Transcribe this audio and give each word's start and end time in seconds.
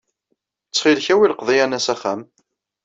Ttxil-k, 0.65 1.05
awi 1.13 1.27
lqeḍyan-a 1.31 1.79
s 1.85 1.87
axxam. 1.93 2.21